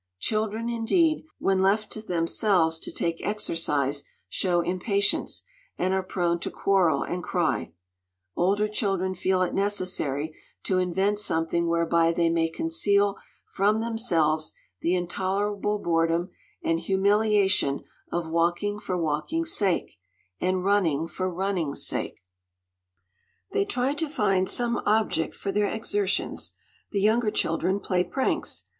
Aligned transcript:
Children, 0.17 0.67
indeed, 0.67 1.25
when 1.37 1.59
left 1.59 1.91
to 1.91 2.01
themselves 2.01 2.79
to 2.79 2.91
take 2.91 3.23
exercise, 3.23 4.03
show 4.27 4.61
impatience, 4.61 5.43
and 5.77 5.93
are 5.93 6.01
prone 6.01 6.39
to 6.39 6.49
quarrel 6.49 7.03
and 7.03 7.23
cry; 7.23 7.71
older 8.35 8.67
children 8.67 9.13
feel 9.13 9.43
it 9.43 9.53
necessary 9.53 10.35
to 10.63 10.79
invent 10.79 11.19
something 11.19 11.67
whereby 11.67 12.11
they 12.11 12.31
may 12.31 12.49
conceal 12.49 13.17
from 13.45 13.79
themselves 13.79 14.55
the 14.79 14.95
intolerable 14.95 15.77
boredom 15.77 16.31
and 16.63 16.79
humiliation 16.79 17.83
of 18.11 18.27
walking 18.27 18.79
for 18.79 18.97
walking's 18.97 19.53
sake, 19.53 19.99
and 20.39 20.65
running 20.65 21.07
for 21.07 21.29
running's 21.31 21.85
sake. 21.85 22.23
They 23.51 23.65
try 23.65 23.93
to 23.93 24.09
find 24.09 24.49
some 24.49 24.81
object 24.83 25.35
for 25.35 25.51
their 25.51 25.67
exertions; 25.67 26.53
the 26.89 27.01
younger 27.01 27.29
children 27.29 27.79
play 27.79 28.03
pranks. 28.03 28.65